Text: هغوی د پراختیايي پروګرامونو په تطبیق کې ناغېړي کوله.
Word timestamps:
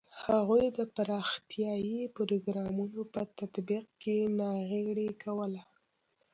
هغوی 0.23 0.65
د 0.77 0.79
پراختیايي 0.95 1.99
پروګرامونو 2.15 3.01
په 3.13 3.21
تطبیق 3.37 3.85
کې 4.01 4.17
ناغېړي 4.39 5.09
کوله. 5.23 5.63